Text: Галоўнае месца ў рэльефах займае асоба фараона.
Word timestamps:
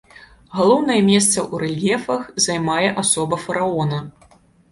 Галоўнае 0.59 0.95
месца 1.09 1.35
ў 1.41 1.53
рэльефах 1.65 2.21
займае 2.47 2.89
асоба 3.05 3.35
фараона. 3.45 3.99